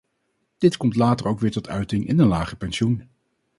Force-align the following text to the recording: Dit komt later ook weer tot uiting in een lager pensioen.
Dit 0.57 0.77
komt 0.77 0.95
later 0.95 1.27
ook 1.27 1.39
weer 1.39 1.51
tot 1.51 1.67
uiting 1.69 2.07
in 2.07 2.19
een 2.19 2.27
lager 2.27 2.57
pensioen. 2.57 3.09